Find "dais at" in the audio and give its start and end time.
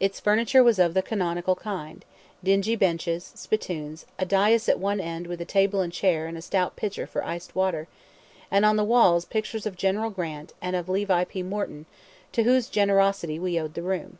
4.26-4.80